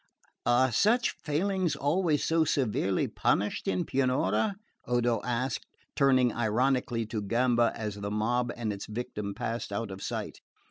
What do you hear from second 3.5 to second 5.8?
in Pianura?" Odo asked,